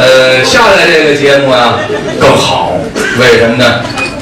[0.00, 1.78] 呃，下来这个节目啊
[2.18, 2.72] 更好，
[3.18, 3.80] 为什么呢？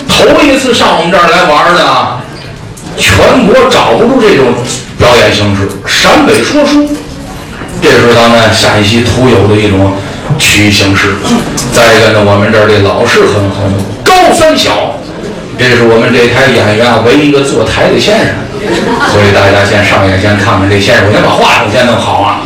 [0.08, 2.18] 头一次上我们这儿来玩呢，
[2.96, 4.46] 全国找不住这种
[4.98, 6.90] 表演形式，陕北说书，
[7.80, 9.94] 这是咱们陕西独有的一种
[10.36, 11.14] 曲艺形式。
[11.70, 13.70] 再一个呢，我们这儿的老师很很
[14.02, 14.98] 高三小，
[15.56, 18.34] 这是我们这台演员啊唯一一个坐台的先生，
[19.14, 22.42] 所以大家先上眼先看看这先生，我先把话筒先弄好啊。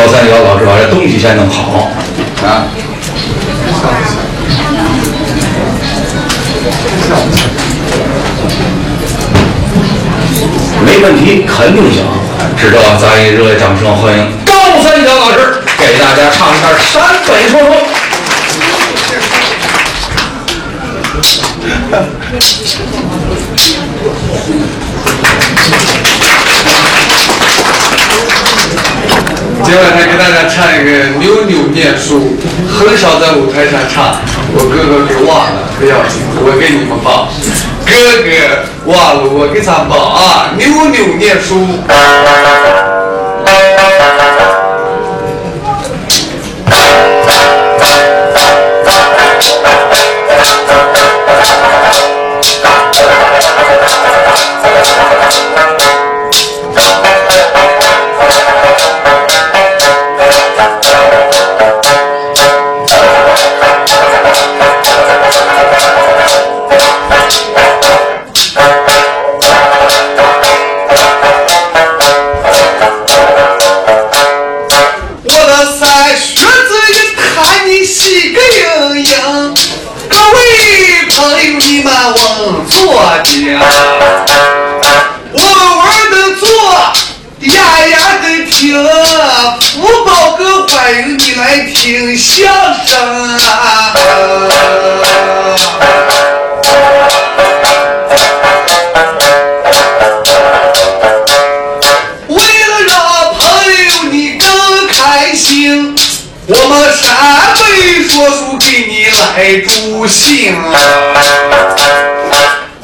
[0.00, 1.90] 高三小老师把这东西先弄好
[2.42, 2.64] 啊。
[10.86, 12.02] 没问题，肯定行。
[12.56, 17.76] 是这，咱以热烈掌声欢迎高三小老师给大家唱一段陕北说说。
[29.70, 30.90] 接下来给大家唱一个
[31.20, 32.18] 《扭扭念书》，
[32.68, 34.16] 很少在舞台上唱，
[34.52, 37.28] 我哥哥给忘了，不要紧，我给你们报。
[37.86, 38.28] 哥哥
[38.86, 41.54] 忘了我给咱报啊，《扭扭念书》。
[88.68, 92.52] 呀的听，福宝哥欢迎你来听相
[92.84, 93.94] 声啊。
[102.28, 103.40] 为了让朋
[103.86, 105.96] 友你更开心，
[106.46, 107.16] 我们陕
[107.54, 110.54] 北说书给你来助兴。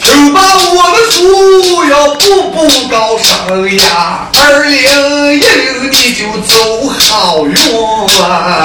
[0.06, 0.40] 听吧，
[0.72, 2.56] 我的书要步步
[2.88, 4.72] 高升呀，二零
[5.34, 7.52] 一零你就走好运
[8.22, 8.64] 啊！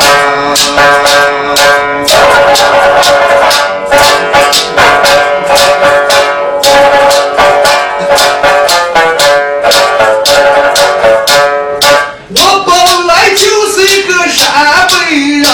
[12.30, 12.38] 我
[12.68, 12.70] 本
[13.08, 13.42] 来就
[13.72, 14.46] 是一个陕
[14.90, 14.94] 北
[15.40, 15.48] 人，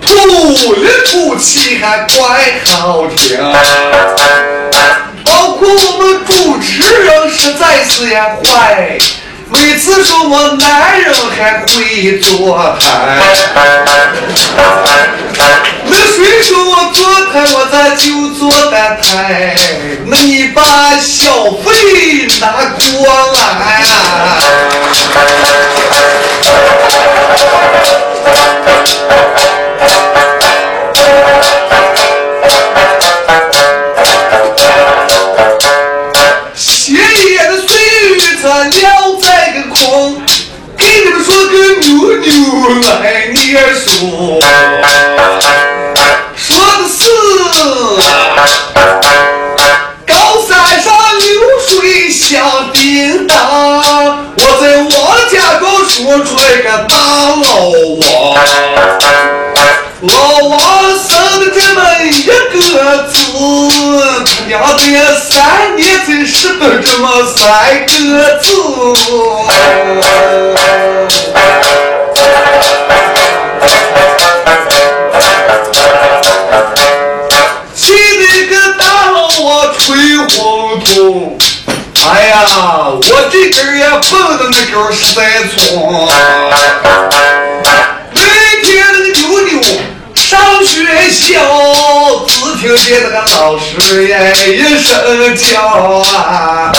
[0.00, 2.16] 土里土气还怪
[2.64, 3.36] 好听。
[5.56, 8.98] 包括我们主持人实在是也坏，
[9.48, 13.16] 每次说我男人还会坐台。
[15.86, 19.56] 那谁说我坐台，我咋就坐单台？
[20.04, 20.62] 那你把
[20.98, 23.82] 小费拿过来！
[41.08, 41.52] 你说个
[41.82, 41.86] 牛
[42.16, 42.30] 牛
[42.82, 43.38] 来念
[43.76, 44.40] 书，
[46.36, 47.00] 说的是
[50.04, 50.10] 高
[50.48, 50.50] 山
[50.82, 50.84] 上
[51.20, 51.26] 流
[51.68, 52.26] 水响
[52.72, 53.36] 叮当，
[54.34, 54.90] 我在王
[55.30, 55.94] 家沟说
[56.24, 57.46] 出来个大老
[58.00, 58.04] 王。
[60.02, 60.12] 老
[60.48, 60.52] 王
[62.86, 63.18] 个字，
[64.24, 64.80] 他娘的
[65.18, 67.90] 三年才识得这么三个
[68.38, 68.46] 字。
[77.74, 79.44] 气得个大老王
[79.76, 81.36] 吹红头。
[82.08, 82.34] 哎呀，
[82.92, 83.02] 我
[83.32, 86.05] 这根儿也蹦的那根儿实在粗。
[92.76, 96.72] 只听见那个老师呀一声叫啊。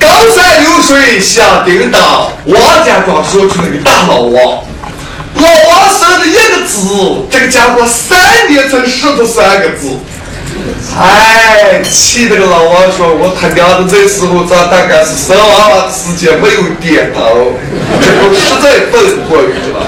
[0.00, 4.34] 高山流水响叮当，王家庄说出那个大老王。
[5.34, 9.96] 老王生的一个字，这个家伙三年才识得三个字。
[10.98, 17.52] 哎，气那个老王说：“我他娘的这时候咱大概是生娃娃的时间没有点头，
[18.00, 19.78] 这我实在分不过去了。”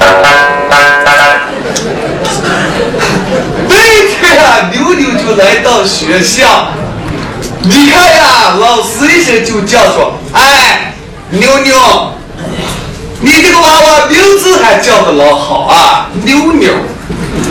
[5.62, 6.68] 到学校。
[7.62, 10.94] 你看呀，老师一声就叫说：“哎，
[11.30, 11.74] 妞妞，
[13.20, 16.72] 你这个娃娃名字还叫的老好啊，妞妞，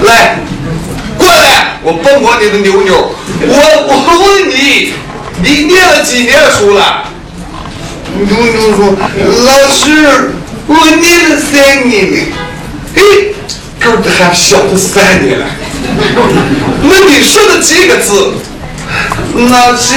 [0.04, 0.40] 来，
[1.18, 3.12] 过来，我碰过你的妞妞。
[3.42, 3.54] 我
[3.88, 3.92] 我
[4.26, 4.94] 问你，
[5.44, 7.04] 你念了几年书了？
[8.18, 8.96] 妞妞说：
[9.46, 10.34] 老师，
[10.68, 12.18] 我念了三年了。
[12.96, 13.02] 哎，
[13.80, 15.46] 个儿还小的三年了。
[16.84, 18.34] 那你说的几个字？
[19.36, 19.94] 老师，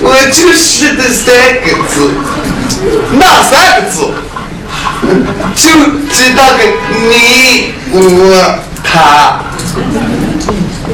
[0.00, 2.10] 我就是的三个字，
[3.12, 4.10] 哪三个字？
[5.54, 5.70] 就
[6.10, 6.64] 知道个
[7.08, 9.40] 你、我、他。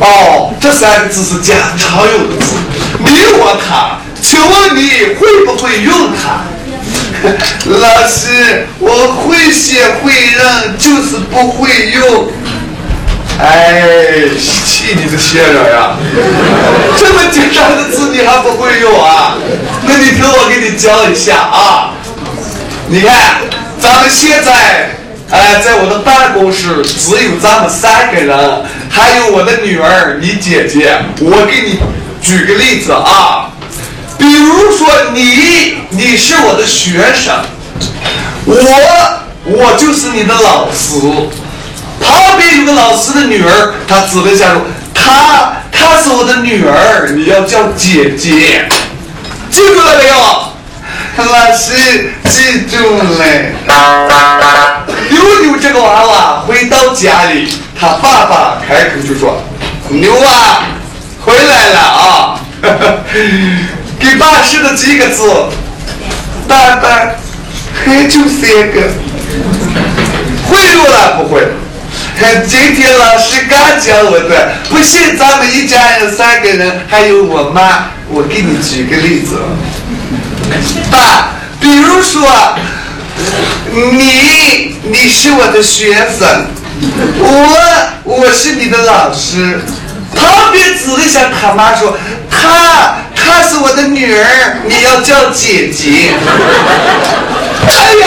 [0.00, 2.55] 哦，这三个字是家常用的字，
[3.05, 3.99] 你、我、他。
[4.21, 6.43] 请问你会不会用它？
[7.80, 8.90] 老师，我
[9.22, 12.28] 会写会认，就是不会用。
[13.38, 15.96] 哎，气你这些人呀！
[16.96, 19.36] 这么简单的字你还不会用啊？
[19.86, 21.92] 那你听我给你教一下啊！
[22.88, 23.42] 你看，
[23.78, 24.90] 咱们现在
[25.30, 30.96] 哎，在我的办公室只有咱们三个人，还有我的女儿，你姐姐。
[31.20, 31.78] 我给你
[32.22, 33.36] 举个例子啊，
[34.18, 37.34] 比如说你，你是我的学生，
[38.44, 38.56] 我，
[39.44, 41.00] 我就是你的老师。
[42.00, 44.62] 旁边有个老师的女儿，她指了一下说
[44.94, 48.68] ：“她，她是我的女儿，你要叫姐姐，
[49.50, 50.14] 记住了没有？”
[51.24, 53.24] 老师记住了。
[55.08, 57.48] 妞妞这个娃娃回到家里，
[57.78, 59.42] 他爸爸开口就说
[59.88, 60.66] ：“妞啊，
[61.24, 62.40] 回来了啊！
[63.98, 65.22] 给爸说了几个字？
[66.48, 67.16] 爸爸，
[67.84, 68.81] 还就三个，
[70.48, 71.43] 会用了不会？”
[72.48, 79.38] 今天老师刚教我的，不信咱们一家人三个人，还有我妈，我给你举个例子。
[80.90, 82.56] 爸，比如说，
[83.70, 86.46] 你你是我的学生，
[87.19, 89.60] 我我是你的老师。
[90.14, 91.99] 旁边指了一下他妈说，
[92.31, 92.96] 他
[93.26, 96.14] 她是我的女儿，你要叫姐姐。
[97.67, 98.06] 哎呀，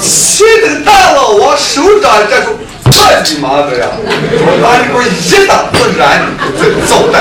[0.00, 2.52] 气得大老王手掌这说。
[2.90, 2.98] 这
[3.32, 3.86] 你妈的呀！
[3.98, 7.14] 我把你给我一打不然，你走的。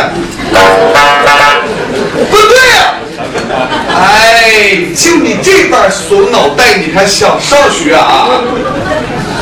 [2.32, 2.96] 不对呀！
[4.00, 8.30] 哎，就你这般怂脑袋，你还想上学啊？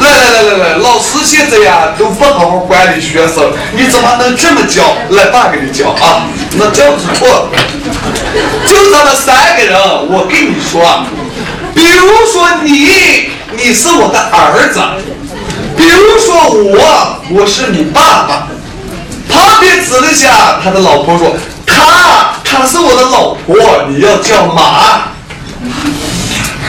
[0.03, 4.83] 来来来来来，老师现在呀都不好好管理学生，你怎么能这么教？
[5.09, 6.27] 来，爸给你教啊！
[6.57, 7.50] 那教是错，
[8.67, 9.79] 就咱们三个人，
[10.09, 11.05] 我跟你说，
[11.73, 14.79] 比如说你，你是我的儿子。
[15.75, 18.47] 比如说我，我是你爸爸。
[19.29, 21.33] 旁边指了下他的老婆说
[21.65, 23.55] ：“他他是我的老婆，
[23.89, 25.13] 你要叫妈。”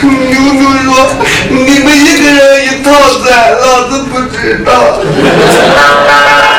[0.04, 1.08] 牛牛说
[1.48, 2.90] ：“你们一个人一套
[3.24, 5.00] 噻，老子不知道。”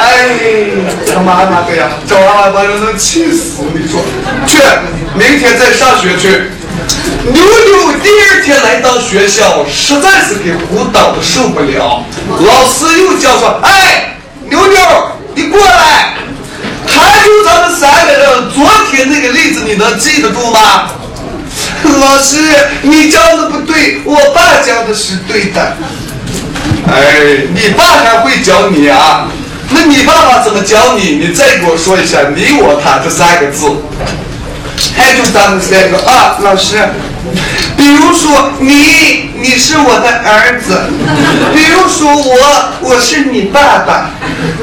[0.02, 0.30] 哎，
[1.08, 3.64] 他妈妈的呀，这娃娃把人能气死！
[3.74, 4.02] 你说，
[4.48, 4.60] 去，
[5.14, 6.52] 明天再上学去。
[7.32, 12.04] 牛牛第二天来到学校，实在是给胡捣的受不了。
[12.40, 14.18] 老师又叫说：“哎，
[14.50, 14.80] 牛牛，
[15.34, 16.14] 你过来。
[16.88, 20.90] 还有咱们三个人，昨天那个例子你能记得住吗？”
[22.00, 22.38] 老师，
[22.82, 25.78] 你教的不对，我爸教的是对的。
[26.88, 29.28] 哎，你爸还会教你啊？
[29.70, 31.16] 那你爸爸怎么教你？
[31.16, 33.66] 你再给我说一下“你我他”这三个字。
[34.96, 36.78] 还就是咱们三个啊，老师。
[37.76, 40.74] 比如说你，你是我的儿子；
[41.54, 44.12] 比如说我，我是你爸爸；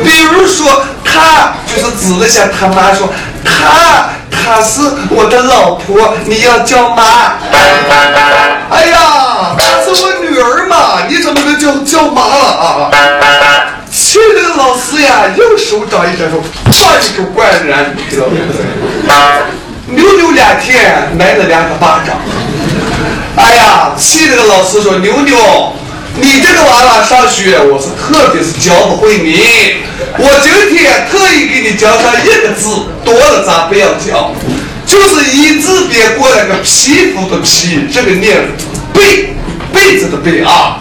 [0.05, 3.12] 比如说他，就是指了下他妈说
[3.45, 4.11] 他，
[4.45, 4.81] 她是
[5.11, 7.03] 我的老婆，你要叫妈。
[8.71, 12.91] 哎呀，她是我女儿嘛，你怎么能叫叫妈了啊？
[13.91, 18.33] 气得老师呀，右手掌一伸说，把你个怪人，知道吗？
[19.87, 22.17] 扭扭两天，挨了两个巴掌。
[23.37, 25.37] 哎呀，气那个老师说：“牛牛，
[26.16, 29.40] 你这个娃娃上学，我是特别是教不会你。
[30.19, 32.69] 我今天特意给你教上一个字，
[33.04, 34.35] 多了咱不要教，
[34.87, 38.37] 就是一字边过来个皮肤的皮，这个念
[38.92, 39.35] 被
[39.73, 40.81] 被子的被啊。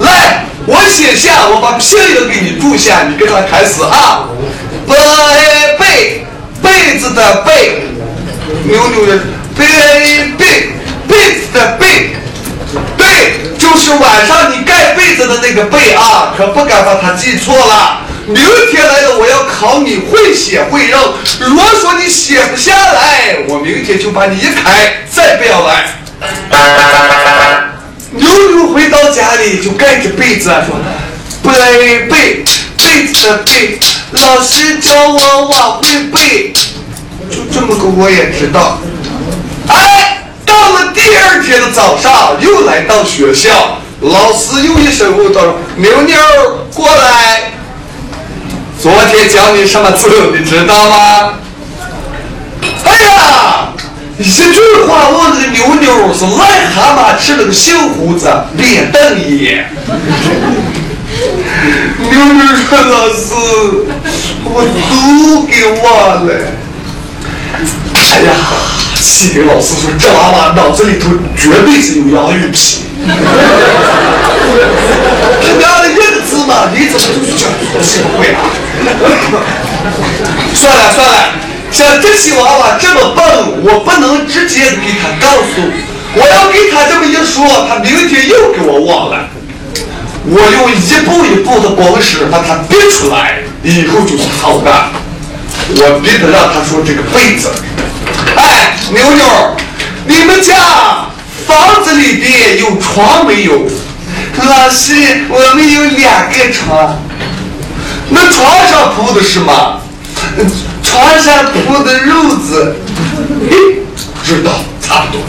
[0.00, 4.28] 来，我写下，我把拼音给你注下，你跟他开始啊。
[4.88, 4.96] 被
[5.78, 6.26] 被
[6.62, 7.82] 被子的被。”
[8.64, 9.18] 牛牛的
[9.56, 9.64] 被
[15.54, 18.00] 这，个背啊，可不敢把它记错了。
[18.26, 18.40] 明
[18.70, 20.98] 天来了，我要考你会写会认。
[21.40, 25.98] 如果说你写不下来，我明天就把你一开，再不要来。
[28.12, 30.76] 牛牛回到家里就盖着被子说
[31.42, 32.44] ：“背背
[32.78, 33.78] 被子的被，
[34.12, 36.52] 老师教我我会背。”
[37.30, 38.78] 就这么个我也知道。
[39.68, 45.40] 哎，到了第二天的早上，又来到学校，老师又一声问道
[45.76, 46.16] ：“妞妞
[46.74, 47.52] 过来。”
[48.82, 51.34] 昨天教你什么字，你知道吗？
[52.84, 53.72] 哎呀，
[54.18, 59.70] 一句话我那个妞妞是癞蛤蟆吃了个小胡子，脸瞪眼。
[62.00, 63.86] 妞妞说：“老师，
[64.42, 66.34] 我都给忘了。”
[67.94, 68.34] 哎呀，
[69.02, 72.82] 西林老师说：“这娃娃脑子里头绝对是有洋芋皮。”
[75.42, 77.36] 他娘的一个字嘛，你怎么就
[77.82, 78.40] 学不会啊？
[80.54, 81.34] 算了算了，
[81.72, 83.24] 像这些娃娃这么笨，
[83.64, 85.60] 我不能直接给他告诉，
[86.14, 89.28] 我要给他这么一说，他明天又给我忘了。
[90.24, 94.72] 我用一步一步的公式把他逼出来，以后就是好的。
[95.74, 97.48] 我逼得让他说这个被子。
[98.94, 99.56] 哎，妞妞，
[100.06, 101.06] 你们家
[101.46, 103.66] 房子里边有床没有？
[104.38, 104.94] 老师，
[105.28, 106.98] 我们有两个床。
[108.10, 109.80] 那床上铺的是吗？
[110.82, 112.76] 床上铺的褥子。
[114.24, 115.20] 知道，差不多。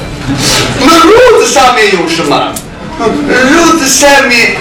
[0.82, 2.53] 那褥子上面有什么？
[3.00, 4.58] 褥子上面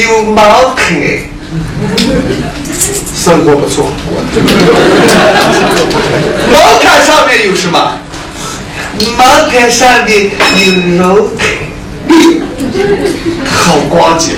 [0.00, 0.84] 有毛毯。
[3.16, 3.90] 生活不错。
[6.52, 7.98] 毛毯上面有什么？
[9.16, 11.30] 毛毯上面有肉。
[13.50, 14.34] 好光景。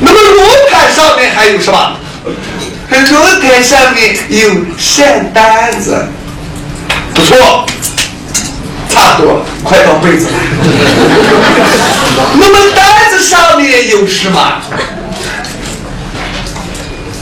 [0.00, 1.96] 那么炉台上面还有什么？
[2.90, 6.06] 炉台上面有扇单子，
[7.14, 7.66] 不错，
[8.88, 10.32] 差不多，快到被子了。
[12.38, 14.62] 那么单子上面有什么？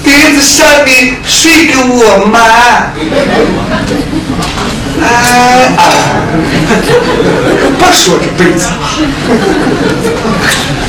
[0.05, 2.93] 单子上面睡个我妈。
[5.01, 5.07] 哎
[5.79, 5.83] 哎，
[7.79, 8.73] 不说这被子了，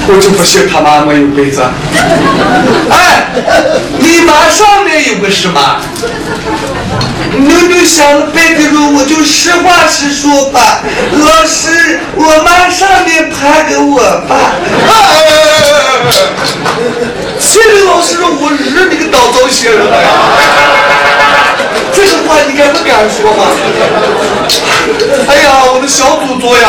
[0.08, 1.62] 我就不信他妈没有被子。
[2.90, 3.32] 哎，
[4.00, 5.80] 你妈上面有个什么？
[7.38, 10.84] 妞妞想了半天说，我就实话实说吧。
[11.14, 14.52] 老师，我妈上面爬个我爸。
[17.40, 19.88] 谢谢老师，我日你个倒灶仙人呀！
[21.94, 23.46] 这个话你该不敢说吗？
[25.28, 26.60] 哎呀，我的小祖宗呀！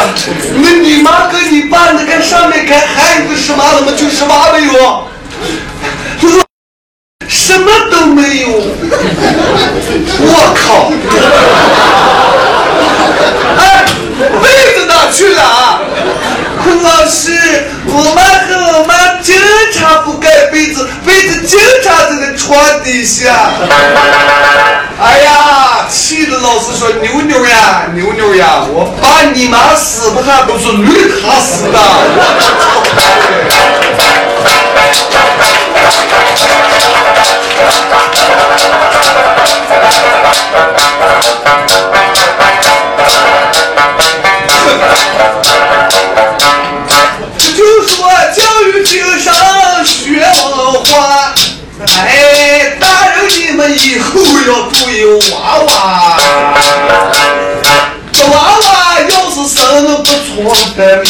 [0.57, 3.65] 那你妈跟你爸那个上面看还有个什么？
[3.77, 5.09] 怎么就什么没有？
[7.29, 8.49] 什么都没有。
[10.21, 10.93] 我靠！
[13.59, 13.85] 哎，
[14.43, 15.81] 被子哪去了啊？
[16.83, 17.31] 老师，
[17.87, 19.35] 我妈和我妈经
[19.73, 23.51] 常不盖被子，被子经常在那床底下。
[25.01, 25.42] 哎呀，
[25.93, 31.79] 气得老师说妞妞呀，妞妞呀，我把你妈死不看都是绿他死的。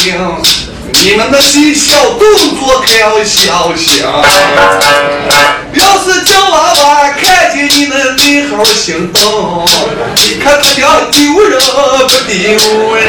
[0.05, 2.21] 你们那些小动
[2.59, 4.03] 作可要小心。
[5.75, 9.65] 要是叫娃娃看见你那美好心动，
[10.17, 11.61] 你看他娘丢人
[12.09, 13.01] 不丢人？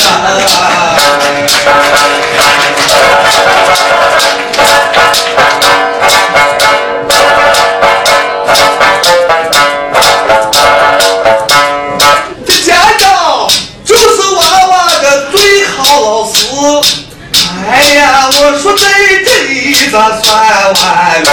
[18.45, 18.83] 我说在
[19.23, 20.27] 这里咋算
[20.73, 21.27] 完了？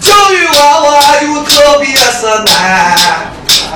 [0.00, 0.88] 教育娃娃
[1.20, 2.96] 又特别是难。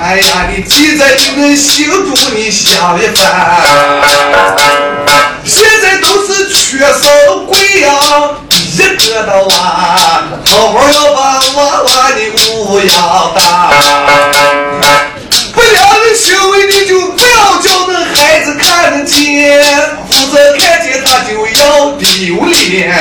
[0.01, 3.21] 哎呀，你记在你的心中，你想一番。
[5.45, 9.53] 现在都是缺少贵养，一个的娃，
[10.45, 11.19] 好好要把
[11.53, 12.91] 娃娃你抚养
[13.35, 13.37] 大。
[15.53, 19.61] 不良的行为你就不要叫那孩子看得见，
[20.09, 22.93] 否则看见他就要丢脸。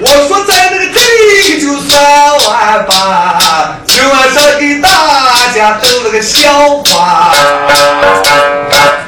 [0.00, 1.98] 我说在那个这里就三
[2.46, 4.88] 万八，今晚上给大
[5.54, 7.32] 家逗了个笑话。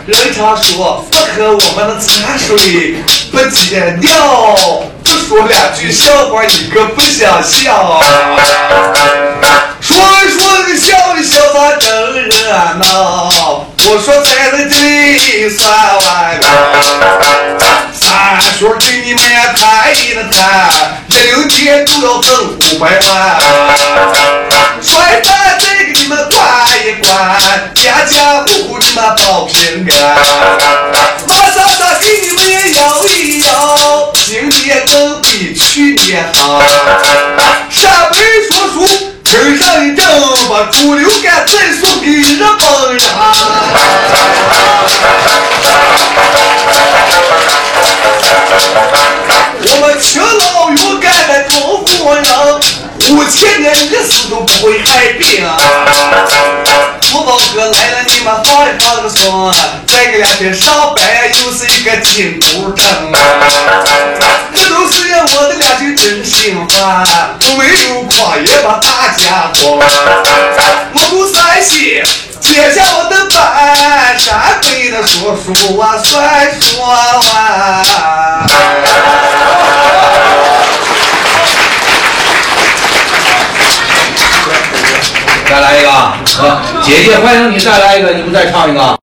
[0.07, 2.97] 人常说不喝我们的茶水
[3.31, 4.83] 不解尿。
[5.31, 8.03] 说两句笑话你可不想笑。
[9.81, 11.89] 说说个笑一笑咱真
[12.25, 16.45] 热闹，我说在这里算完了。
[17.93, 19.23] 三叔给你们
[19.55, 20.69] 谈一谈，
[21.07, 23.39] 一六年都要挣五百万。
[24.83, 26.41] 帅饭再给你们管
[26.85, 27.70] 一管，
[28.01, 29.95] 家家户户你们保平安。
[31.27, 36.63] 马上上给你们也摇一摇，今年更比去年好。
[37.69, 38.17] 陕北
[38.49, 38.89] 说书
[39.25, 40.05] 村上一整，
[40.49, 43.05] 把猪流感再送给日本人。
[49.63, 52.25] 我们勤劳勇敢的中国人，
[53.11, 55.45] 五千年历史都不会害病。
[57.11, 59.53] 福宝哥来了，你们放一放个松，
[59.89, 61.05] 再个两天上班
[61.43, 62.87] 又是一个金箍疼。
[64.55, 67.05] 这都是我的两句真心话，
[67.41, 69.81] 我没有夸也把大家光。
[70.93, 72.01] 我住山西，
[72.39, 77.35] 接下我的班，陕北的说书我算说完。
[85.51, 85.91] 再来一个，
[86.81, 88.97] 姐姐欢迎你再来一个，你不再唱一个。